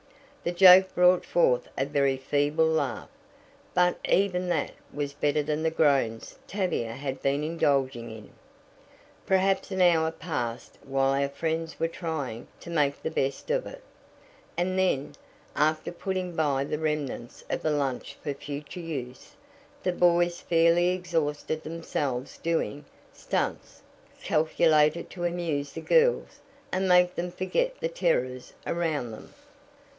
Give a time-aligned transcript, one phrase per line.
[0.43, 3.09] The joke brought forth a very feeble laugh,
[3.75, 8.31] but even that was better than the groans Tavia had been indulging in.
[9.27, 13.83] Perhaps an hour passed while our friends were trying to "make the best of it,"
[14.57, 15.11] and then,
[15.55, 19.35] after putting by the remnants of the lunch for future use,
[19.83, 23.83] the boys fairly exhausted themselves doing "stunts"
[24.23, 26.39] calculated to amuse the girls
[26.71, 29.31] and make them forget the terrors around them.